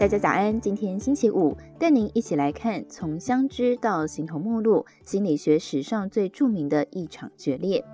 [0.00, 7.84] 大家早安，今天星期五，带您一起来看从相知到形同陌路，心理学史上最著名的一场决裂。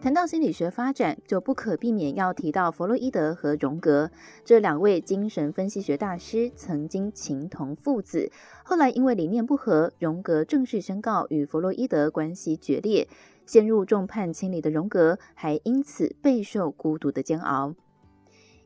[0.00, 4.10] 谈到心理学发展，就不可避免要提到弗洛伊德和荣格
[4.42, 8.32] 这两位精神分析学大师，曾经情同父子。
[8.64, 13.06] 后来因为理念不合，荣格正式宣告与弗洛伊德关系决裂。
[13.44, 17.74] 陷入众叛亲离的荣格，还因此备受孤独的煎熬。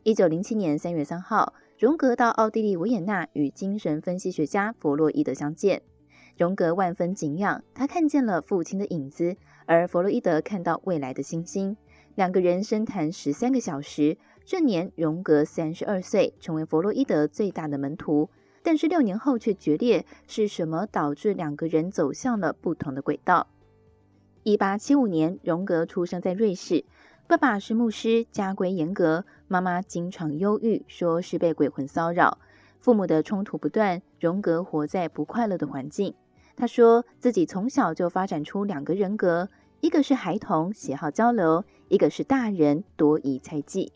[0.04, 5.80] 一九零七年三月三号，荣格到奥地利维也纳与精神分析学家弗洛伊德相见。
[6.36, 11.74] 荣格万分敬仰，他看见了父亲的影子，而弗洛伊德看到未来的星星。
[12.16, 14.18] 两个人深谈十三个小时。
[14.44, 18.28] 这年，荣格三十二岁，成为弗洛伊德最大的门徒。
[18.62, 23.46] 但是六年后却决裂，是什么导致两个人走向了不同的轨道？
[24.42, 26.84] 一八七五年，荣格出生在瑞士。
[27.26, 32.36] 爸爸是牧师，家规严格；妈妈经常忧郁，说是被鬼魂骚扰。
[32.78, 36.14] 父母的冲突不断，荣格活在不快乐的环境。
[36.54, 39.48] 他说自己从小就发展出两个人格：
[39.80, 43.90] 一个是孩童，喜好交流；一个是大人，多疑猜忌。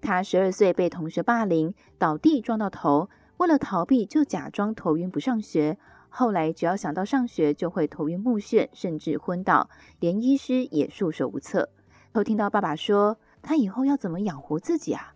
[0.00, 5.78] 他十二岁被同学霸凌，倒地撞到头，为了逃避，就假装头晕不上学。
[6.08, 9.70] 后来只要想到上学，就会头晕目眩，甚至昏倒，
[10.00, 11.70] 连医师也束手无策。
[12.14, 15.14] 偷听到爸爸说他以后要怎么养活自己啊？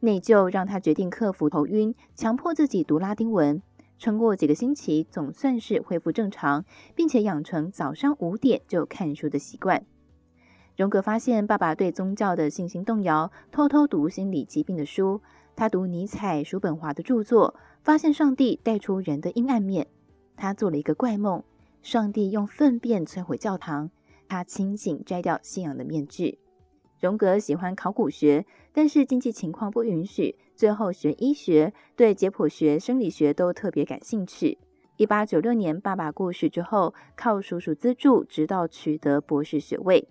[0.00, 3.62] 内疚让他决定克服头晕，强迫自己读拉丁文。
[3.98, 9.86] 撑过几个星期，总算是恢复正常，并且养成早上五点就看书的习惯。
[10.76, 15.22] 荣格发现爸爸对宗教的信心动摇，偷偷读心理疾病的书。
[15.56, 19.86] 他读尼采、叔本华的著作，发现上帝带出人的阴暗面。
[20.36, 21.42] 他做了一个怪梦，
[21.80, 23.90] 上帝用粪便摧毁教堂。
[24.28, 26.38] 他清醒，摘掉信仰的面具。
[27.00, 34.58] 荣格喜欢考古学，但是经济情况不允许，最后学医学，对解剖学、生理学都特别感兴趣。
[34.96, 40.08] 一八九六年，爸爸过世之后，靠叔叔资助，直到取得博士学位。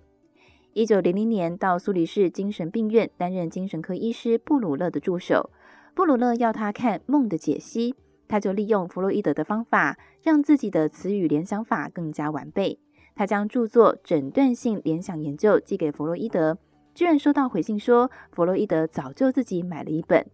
[0.73, 5.49] 一九零零年，到苏黎世精神病院担任精神科医师布鲁勒的助手。
[5.95, 7.95] 布鲁勒要他看梦的解析，
[8.27, 12.77] 他就利用弗洛伊德的方法，让自己的词语联想法更加完备。
[13.15, 16.57] 他将著作《诊断性联想研究》寄给弗洛伊德，
[16.93, 20.25] 居然收到回信说弗洛伊德早就自己买了一本。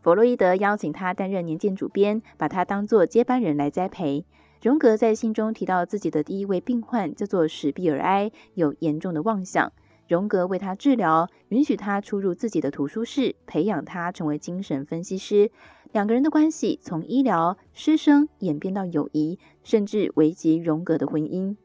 [0.00, 4.24] 弗洛伊德邀请他担任年鉴主编，把他当作接班人来栽培。
[4.62, 9.70] 荣格在信中提到自己的第一位病患叫做史毕尔埃，有严重的妄想。
[10.08, 15.50] 荣格为他治疗，允许他出入自己的图书室，培养他成为精神分析师。
[15.92, 21.56] 两个人的关系从医疗师生演变到友谊，甚至危及荣格的婚姻。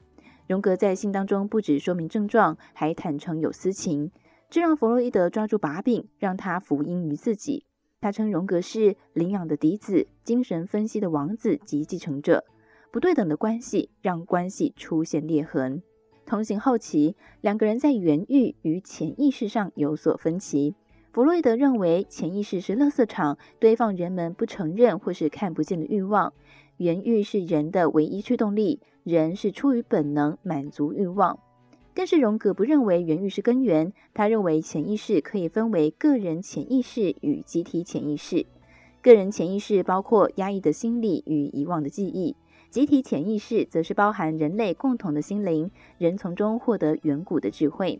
[0.47, 4.11] 荣格在信当中不止说明症状，还坦诚有私情，
[4.49, 7.65] 这让弗洛伊德抓住把柄，让他福音于自己。
[7.99, 12.45] 他称荣格是领养的嫡子，精神分析的王子及继承者。
[12.91, 15.83] 不对等的关系让关系出现裂痕。
[16.25, 20.75] 同行后期，两个人在原欲与潜意识上有所分歧。
[21.11, 26.31] 弗洛伊德认为潜意识是垃圾场，堆放人们不承认或是看不见的欲望。
[26.77, 31.39] 原欲是人的唯一驱动力，人是出于本能满足欲望。
[31.93, 38.45] 但是荣格不认为原欲是根源，他认为潜意识可以分为个人潜意识与集体潜意识。
[39.01, 42.35] 个人潜意识包括压抑的心理与遗忘的记忆，
[42.69, 47.99] 集体潜意识则是包含人类共同的心灵，人从中获得远古的智慧。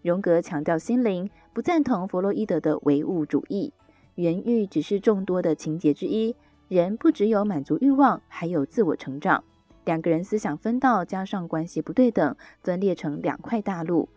[0.00, 3.72] 荣格强调心灵，不赞同弗洛伊德的唯物主义。
[4.14, 6.34] 原欲只是众多的情节之一。
[6.68, 9.42] 人不只有满足欲望，还有自我成长。
[9.86, 14.10] 两个人思想分道，加上关系不对等，分裂成两块大陆。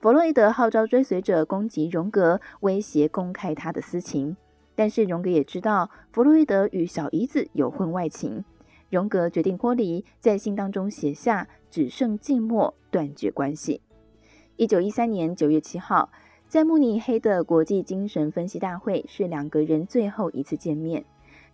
[0.00, 4.36] 弗洛伊德号召追随者攻击荣格，威胁公开他的私情。
[4.74, 8.44] 但是荣格也知道弗洛伊德与小姨子有婚外情，
[8.90, 13.80] 荣格决定脱离，在信当中写下“只剩静默，断绝关系”。
[14.56, 16.10] 一九一三年九月七号，
[16.48, 21.04] 在慕尼黑的国际精神分析大会，是两个人最后一次见面。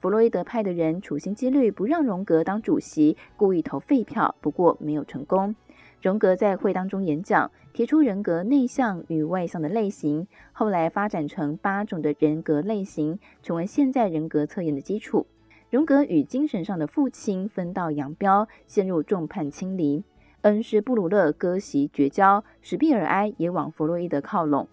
[0.01, 5.57] 弗洛伊德派的人处心积虑不让荣格当主席，故意投废票，不过没有成功。
[6.01, 15.27] 荣格在会当中演讲，提出人格内向与外向的类型，后来发展成八种的人格类型，成为现在人格测验的基础。
[15.69, 20.05] 荣格与精神上的父亲分道扬镳，陷入众叛亲离。
[20.43, 24.69] 恩师布鲁勒割席绝交，史毕尔埃也往弗洛伊德靠拢。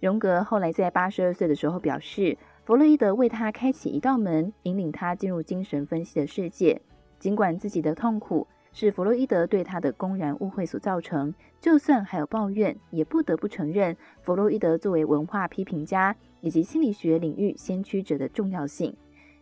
[0.00, 2.36] 荣格后来在八十二岁的时候表示。
[2.68, 6.78] 弗洛伊德为他开启一道门，引领他进入精神分析的世界。
[7.18, 11.34] 尽管自己的痛苦，是弗洛伊德对他的公然误会所造成。
[11.62, 18.94] 就算还有抱怨，也不得不承认弗洛伊德作为文化批评家以及心理学领域先驱者的重要性。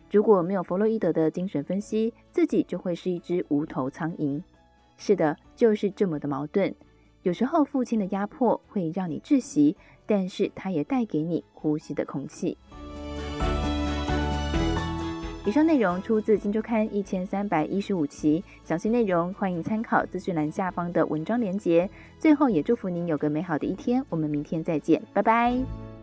[0.09, 4.41] 如果没有弗洛伊德的精神分析，自己就会是一只无头苍蝇。
[4.97, 6.73] 是的，就是这么的矛盾。
[7.25, 9.77] 有时候父亲的压迫会让你窒息，
[10.07, 12.57] 但是他也带给你呼吸的空气。
[15.47, 21.89] 以上内容出自《金周刊》一千三百一十五期，详细内容欢迎参考资讯栏下方的文章连结。
[22.19, 25.96] 最后，也祝福您有个美好的一天，我们明天再见，拜拜。